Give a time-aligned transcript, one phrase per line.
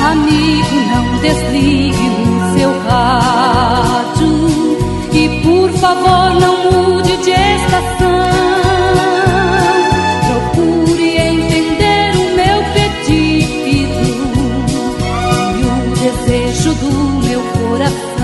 [0.00, 4.32] Amigo, não desligue o seu rádio
[5.12, 8.28] e por favor não mude de estação.
[10.26, 14.06] Procure entender o meu pedido
[15.56, 16.92] e o desejo do
[17.26, 18.17] meu coração.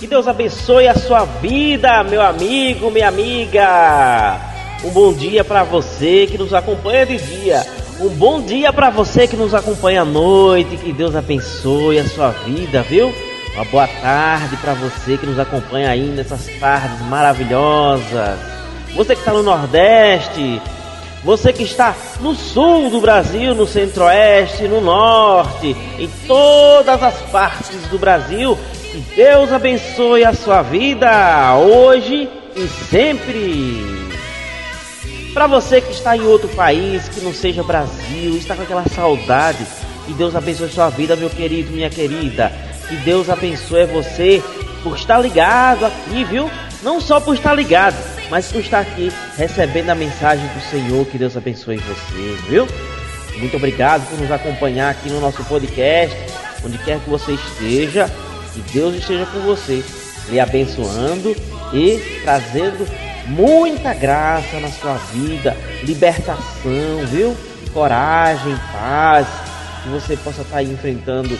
[0.00, 4.40] Que Deus abençoe a sua vida, meu amigo, minha amiga.
[4.82, 7.62] Um bom dia para você que nos acompanha de dia.
[8.00, 10.78] Um bom dia para você que nos acompanha à noite.
[10.78, 13.12] Que Deus abençoe a sua vida, viu?
[13.54, 18.38] Uma boa tarde para você que nos acompanha aí nessas tardes maravilhosas.
[18.96, 20.62] Você que está no Nordeste,
[21.22, 27.86] você que está no sul do Brasil, no centro-oeste, no norte, em todas as partes
[27.88, 28.56] do Brasil,
[29.14, 34.00] Deus abençoe a sua vida hoje e sempre.
[35.32, 39.64] Para você que está em outro país, que não seja Brasil, está com aquela saudade,
[40.06, 42.50] que Deus abençoe a sua vida, meu querido, minha querida.
[42.88, 44.42] Que Deus abençoe você
[44.82, 46.50] por estar ligado aqui, viu?
[46.82, 47.96] Não só por estar ligado,
[48.28, 51.06] mas por estar aqui recebendo a mensagem do Senhor.
[51.06, 52.66] Que Deus abençoe você, viu?
[53.38, 56.16] Muito obrigado por nos acompanhar aqui no nosso podcast,
[56.64, 58.10] onde quer que você esteja.
[58.52, 59.84] Que Deus esteja com você,
[60.28, 61.34] lhe abençoando
[61.72, 62.86] e trazendo
[63.26, 67.36] muita graça na sua vida, libertação, viu?
[67.72, 69.26] Coragem, paz,
[69.82, 71.38] que você possa estar aí enfrentando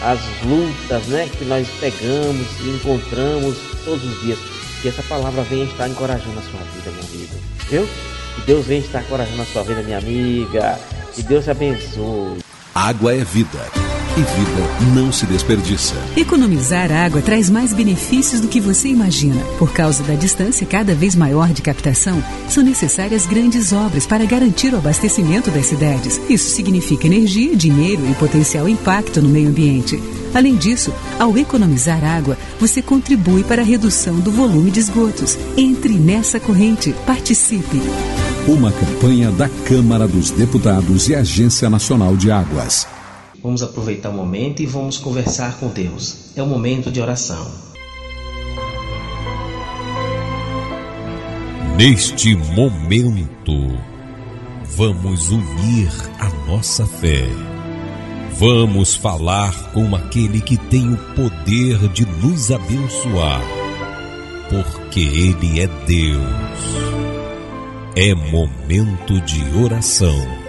[0.00, 4.38] as lutas, né, que nós pegamos e encontramos todos os dias.
[4.80, 7.34] Que essa palavra venha estar encorajando a sua vida, meu amigo,
[7.68, 7.88] viu?
[8.36, 10.78] Que Deus venha estar encorajando a sua vida, minha amiga.
[11.14, 12.38] Que Deus te abençoe.
[12.72, 13.87] Água é vida.
[14.18, 15.94] E vida não se desperdiça.
[16.16, 19.40] Economizar água traz mais benefícios do que você imagina.
[19.60, 24.74] Por causa da distância cada vez maior de captação, são necessárias grandes obras para garantir
[24.74, 26.20] o abastecimento das cidades.
[26.28, 30.02] Isso significa energia, dinheiro e potencial impacto no meio ambiente.
[30.34, 35.38] Além disso, ao economizar água, você contribui para a redução do volume de esgotos.
[35.56, 37.80] Entre nessa corrente, participe.
[38.48, 42.97] Uma campanha da Câmara dos Deputados e Agência Nacional de Águas.
[43.48, 46.36] Vamos aproveitar o momento e vamos conversar com Deus.
[46.36, 47.50] É o momento de oração.
[51.74, 53.74] Neste momento,
[54.76, 57.26] vamos unir a nossa fé.
[58.38, 63.40] Vamos falar com aquele que tem o poder de nos abençoar,
[64.50, 66.60] porque Ele é Deus.
[67.96, 70.47] É momento de oração.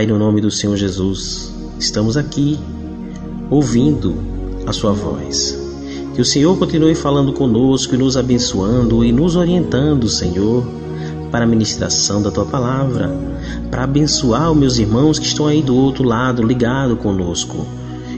[0.00, 2.58] Pai, no nome do Senhor Jesus, estamos aqui
[3.50, 4.16] ouvindo
[4.66, 5.58] a Sua voz.
[6.14, 10.66] Que o Senhor continue falando conosco e nos abençoando e nos orientando, Senhor,
[11.30, 13.14] para a ministração da Tua palavra,
[13.70, 17.66] para abençoar os meus irmãos que estão aí do outro lado, ligado conosco.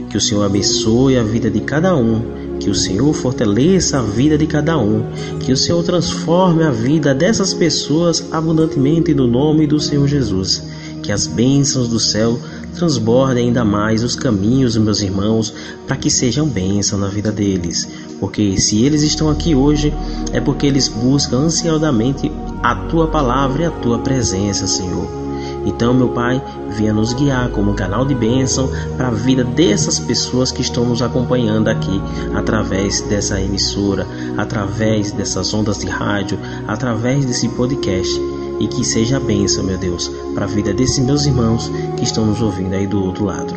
[0.09, 2.21] Que o Senhor abençoe a vida de cada um,
[2.61, 5.03] que o Senhor fortaleça a vida de cada um,
[5.37, 10.72] que o Senhor transforme a vida dessas pessoas abundantemente no nome do Senhor Jesus
[11.03, 12.39] que as bênçãos do céu
[12.73, 15.53] transbordem ainda mais os caminhos dos meus irmãos
[15.85, 17.87] para que sejam bênção na vida deles.
[18.19, 19.93] Porque se eles estão aqui hoje,
[20.31, 22.31] é porque eles buscam ansiosamente
[22.63, 25.23] a tua palavra e a tua presença, Senhor.
[25.65, 30.51] Então, meu Pai, venha nos guiar como canal de bênção para a vida dessas pessoas
[30.51, 32.01] que estão nos acompanhando aqui
[32.33, 34.07] através dessa emissora,
[34.37, 40.45] através dessas ondas de rádio, através desse podcast e que seja bênção, meu Deus, para
[40.45, 43.53] a vida desses meus irmãos que estão nos ouvindo aí do outro lado.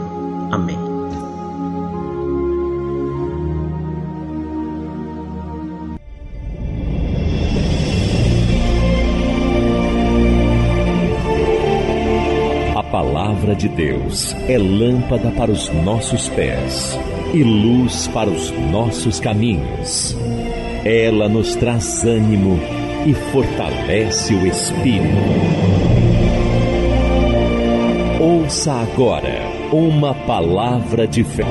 [0.51, 0.79] Amém.
[12.75, 16.99] A palavra de Deus é lâmpada para os nossos pés
[17.35, 20.17] e luz para os nossos caminhos.
[20.85, 22.59] Ela nos traz ânimo
[23.07, 25.15] e fortalece o espírito.
[28.21, 29.31] Ouça agora
[29.73, 31.45] uma palavra de fé.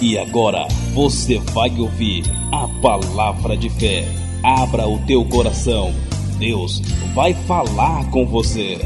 [0.00, 4.06] E agora você vai ouvir a palavra de fé.
[4.42, 5.92] Abra o teu coração.
[6.38, 6.80] Deus
[7.14, 8.78] vai falar com você.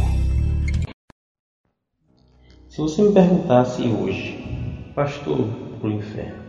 [2.68, 5.48] Se você me perguntasse hoje, pastor
[5.80, 6.39] pro inferno,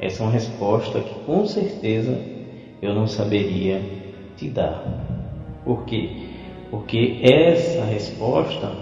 [0.00, 2.24] essa é uma resposta que com certeza
[2.80, 3.82] eu não saberia
[4.34, 4.82] te dar.
[5.62, 6.16] Por quê?
[6.70, 8.72] Porque essa resposta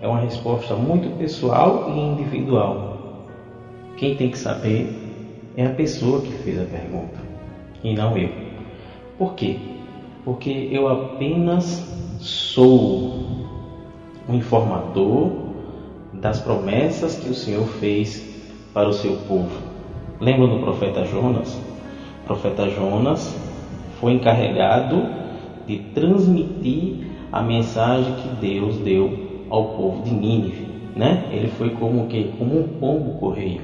[0.00, 2.90] é uma resposta muito pessoal e individual.
[3.98, 4.98] Quem tem que saber
[5.54, 7.20] é a pessoa que fez a pergunta
[7.84, 8.30] e não eu.
[9.18, 9.58] Por quê?
[10.24, 11.86] Porque eu apenas
[12.18, 13.02] sou
[14.26, 15.32] um informador
[16.14, 18.26] das promessas que o Senhor fez
[18.72, 19.71] para o seu povo.
[20.20, 21.60] Lembra do profeta Jonas?
[22.22, 23.36] O profeta Jonas
[23.98, 25.02] foi encarregado
[25.66, 26.94] de transmitir
[27.32, 30.66] a mensagem que Deus deu ao povo de Nínive,
[30.96, 31.28] né?
[31.32, 33.60] Ele foi como que como um pombo correio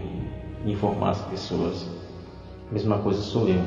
[0.67, 1.89] informar as pessoas.
[2.71, 3.61] Mesma coisa sou eu.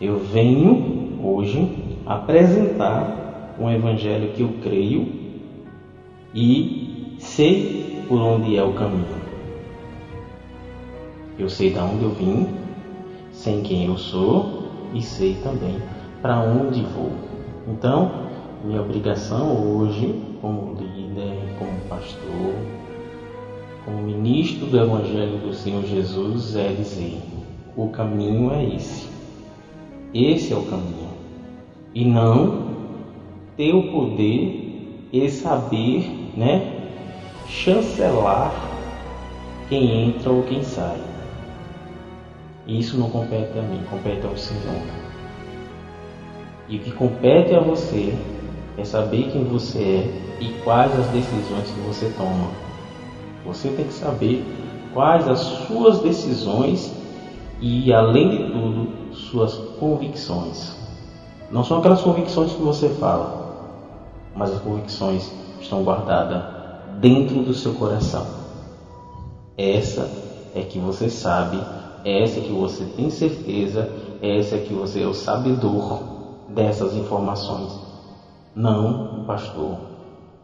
[0.00, 1.68] Eu venho hoje
[2.04, 5.06] apresentar um evangelho que eu creio
[6.34, 9.23] e sei por onde é o caminho.
[11.38, 12.46] Eu sei de onde eu vim,
[13.32, 14.46] sei quem eu sou
[14.92, 15.80] e sei também
[16.22, 17.10] para onde vou.
[17.66, 18.12] Então,
[18.62, 22.54] minha obrigação hoje, como líder, como pastor,
[23.84, 27.18] como ministro do Evangelho do Senhor Jesus, é dizer:
[27.76, 29.08] o caminho é esse.
[30.14, 31.10] Esse é o caminho.
[31.92, 32.54] E não
[33.56, 36.62] ter o poder e saber, né,
[37.48, 38.52] chancelar
[39.68, 41.13] quem entra ou quem sai.
[42.66, 44.82] Isso não compete a mim, compete ao Senhor.
[46.68, 48.16] E o que compete a você
[48.78, 52.50] é saber quem você é e quais as decisões que você toma.
[53.44, 54.42] Você tem que saber
[54.94, 56.92] quais as suas decisões
[57.60, 60.74] e, além de tudo, suas convicções.
[61.50, 63.30] Não são aquelas convicções que você fala,
[64.34, 66.42] mas as convicções estão guardadas
[66.98, 68.26] dentro do seu coração.
[69.56, 70.08] Essa
[70.54, 71.62] é que você sabe,
[72.04, 73.88] essa que você tem certeza,
[74.20, 75.98] essa que você é o sabedor
[76.48, 77.80] dessas informações.
[78.54, 79.78] Não o pastor,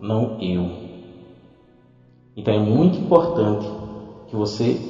[0.01, 0.71] não eu.
[2.37, 3.71] Então é muito importante
[4.27, 4.81] que você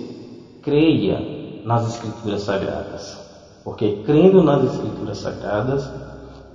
[0.63, 1.25] creia
[1.65, 3.19] nas Escrituras Sagradas,
[3.65, 5.91] porque crendo nas Escrituras Sagradas,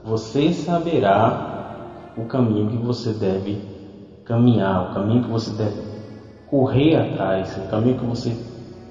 [0.04, 1.38] você saberá
[2.16, 3.60] o caminho que você deve
[4.24, 5.84] caminhar, o caminho que você deve
[6.46, 8.36] correr atrás, o caminho que você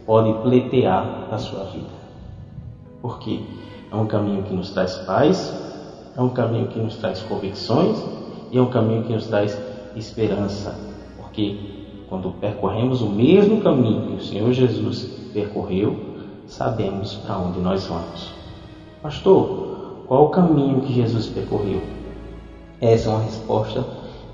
[0.07, 1.95] pode pleitear na sua vida.
[3.01, 3.41] Porque
[3.91, 5.53] é um caminho que nos traz paz,
[6.17, 8.03] é um caminho que nos traz convicções
[8.51, 9.59] e é um caminho que nos traz
[9.97, 10.75] esperança.
[11.21, 11.59] Porque
[12.09, 15.97] quando percorremos o mesmo caminho que o Senhor Jesus percorreu,
[16.47, 18.33] sabemos para onde nós vamos.
[19.03, 21.83] Pastor, qual o caminho que Jesus percorreu?
[22.81, 23.85] Essa é uma resposta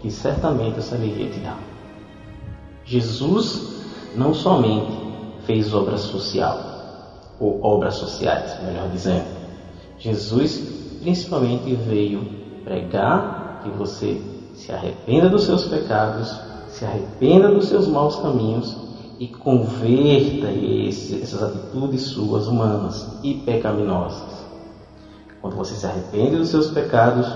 [0.00, 1.58] que certamente eu saberia te dar.
[2.84, 3.84] Jesus
[4.16, 5.09] não somente
[5.46, 6.58] fez obra social,
[7.38, 9.26] ou obras sociais, melhor dizendo.
[9.98, 12.24] Jesus principalmente veio
[12.64, 14.20] pregar que você
[14.54, 18.76] se arrependa dos seus pecados se arrependa dos seus maus caminhos
[19.18, 24.46] e converta esse, essas atitudes suas humanas e pecaminosas.
[25.42, 27.26] Quando você se arrepende dos seus pecados,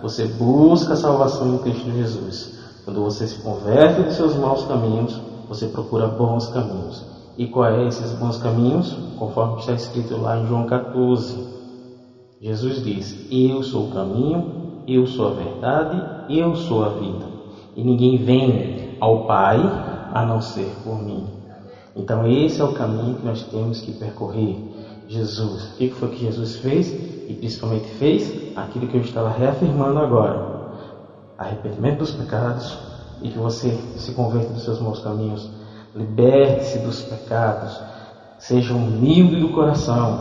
[0.00, 2.58] você busca a salvação em Cristo Jesus.
[2.84, 7.04] Quando você se converte dos seus maus caminhos, você procura bons caminhos.
[7.36, 8.92] E quais esses bons caminhos?
[9.18, 11.52] Conforme está escrito lá em João 14.
[12.40, 17.26] Jesus diz: Eu sou o caminho, eu sou a verdade, eu sou a vida.
[17.74, 19.58] E ninguém vem ao Pai
[20.12, 21.26] a não ser por mim.
[21.94, 24.58] Então, esse é o caminho que nós temos que percorrer.
[25.08, 25.72] Jesus.
[25.72, 26.90] O que foi que Jesus fez?
[27.28, 30.72] E principalmente fez aquilo que eu estava reafirmando agora:
[31.38, 32.76] arrependimento dos pecados
[33.20, 35.50] e que você se converta dos seus maus caminhos,
[35.94, 37.80] liberte-se dos pecados,
[38.38, 40.18] seja humilde do coração.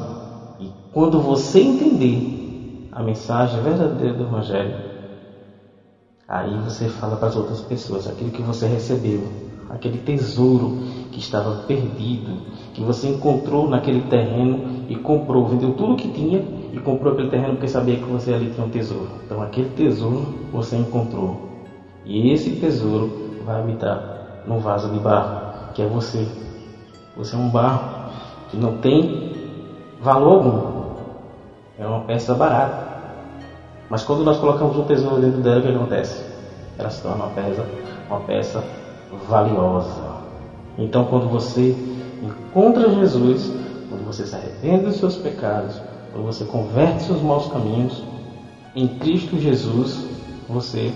[0.59, 2.23] E quando você entender
[2.91, 4.91] a mensagem verdadeira do Evangelho,
[6.27, 9.33] Aí você fala para as outras pessoas aquilo que você recebeu,
[9.69, 10.77] aquele tesouro
[11.11, 12.41] que estava perdido,
[12.73, 17.55] que você encontrou naquele terreno e comprou, vendeu tudo que tinha e comprou aquele terreno
[17.55, 19.11] porque sabia que você ali tinha um tesouro.
[19.25, 21.37] Então aquele tesouro você encontrou.
[22.05, 24.01] E esse tesouro vai habitar
[24.45, 25.37] num vaso de barro,
[25.73, 26.27] que é você.
[27.17, 28.11] Você é um barro
[28.49, 29.33] que não tem
[30.01, 30.81] valor algum.
[31.79, 32.91] É uma peça barata.
[33.89, 36.23] Mas quando nós colocamos um tesouro dentro dela, o que acontece?
[36.77, 37.65] Ela se torna uma peça,
[38.09, 38.63] uma peça
[39.27, 40.11] valiosa.
[40.77, 41.75] Então, quando você
[42.21, 43.51] encontra Jesus,
[43.89, 48.03] quando você se arrepende dos seus pecados, quando você converte seus maus caminhos,
[48.75, 50.07] em Cristo Jesus
[50.47, 50.93] você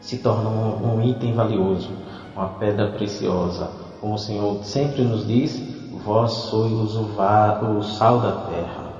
[0.00, 1.90] se torna um, um item valioso,
[2.34, 3.70] uma pedra preciosa.
[4.00, 5.60] Como o Senhor sempre nos diz,
[6.04, 7.06] vós sois o,
[7.78, 8.92] o sal da terra.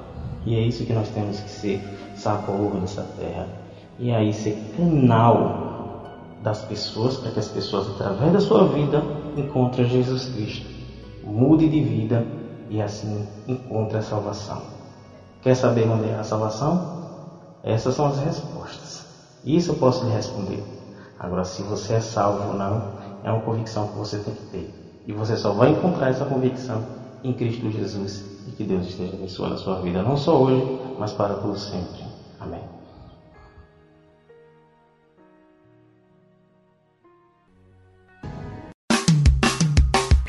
[0.46, 1.82] E é isso que nós temos que ser,
[2.16, 3.48] sabor dessa terra.
[3.98, 5.64] E aí ser canal
[6.42, 9.02] das pessoas, para que as pessoas, através da sua vida,
[9.36, 10.66] encontrem Jesus Cristo.
[11.24, 12.26] Mude de vida
[12.68, 14.60] e assim encontre a salvação.
[15.42, 17.04] Quer saber onde é a salvação?
[17.62, 19.06] Essas são as respostas.
[19.44, 20.62] Isso eu posso lhe responder.
[21.18, 22.93] Agora, se você é salvo ou não,
[23.24, 24.74] é uma convicção que você tem que ter.
[25.06, 26.84] E você só vai encontrar essa convicção
[27.24, 28.22] em Cristo Jesus.
[28.46, 32.04] E que Deus esteja abençoando a sua vida, não só hoje, mas para todo sempre.
[32.38, 32.60] Amém.